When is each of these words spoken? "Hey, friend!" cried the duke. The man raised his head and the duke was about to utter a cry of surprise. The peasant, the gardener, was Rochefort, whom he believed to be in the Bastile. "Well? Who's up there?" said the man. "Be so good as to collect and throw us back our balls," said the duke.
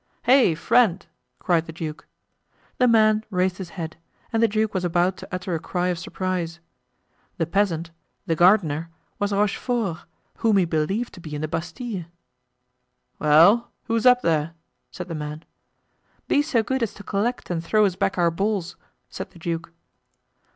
"Hey, 0.23 0.55
friend!" 0.55 1.05
cried 1.37 1.67
the 1.67 1.71
duke. 1.71 2.07
The 2.79 2.87
man 2.87 3.23
raised 3.29 3.59
his 3.59 3.69
head 3.77 3.97
and 4.33 4.41
the 4.41 4.47
duke 4.47 4.73
was 4.73 4.83
about 4.83 5.15
to 5.17 5.27
utter 5.31 5.53
a 5.53 5.59
cry 5.59 5.89
of 5.89 5.99
surprise. 5.99 6.59
The 7.37 7.45
peasant, 7.45 7.91
the 8.25 8.35
gardener, 8.35 8.89
was 9.19 9.31
Rochefort, 9.31 9.99
whom 10.37 10.57
he 10.57 10.65
believed 10.65 11.13
to 11.13 11.19
be 11.21 11.35
in 11.35 11.41
the 11.41 11.47
Bastile. 11.47 12.05
"Well? 13.19 13.69
Who's 13.83 14.07
up 14.07 14.23
there?" 14.23 14.55
said 14.89 15.07
the 15.07 15.13
man. 15.13 15.45
"Be 16.27 16.41
so 16.41 16.63
good 16.63 16.81
as 16.81 16.95
to 16.95 17.03
collect 17.03 17.51
and 17.51 17.63
throw 17.63 17.85
us 17.85 17.95
back 17.95 18.17
our 18.17 18.31
balls," 18.31 18.77
said 19.07 19.29
the 19.29 19.37
duke. 19.37 19.71